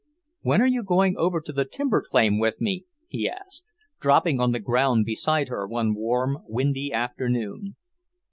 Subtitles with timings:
[0.41, 4.51] "When are you going over to the timber claim with me?" he asked, dropping on
[4.51, 7.75] the ground beside her one warm, windy afternoon.